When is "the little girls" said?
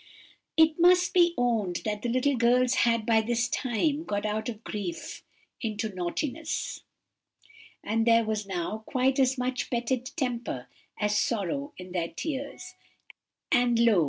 2.01-2.73